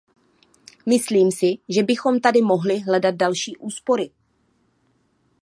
Myslím 0.85 1.31
si, 1.31 1.57
že 1.69 1.83
bychom 1.83 2.19
tady 2.19 2.41
mohli 2.41 2.79
hledat 2.79 3.15
další 3.15 3.57
úspory. 3.57 4.11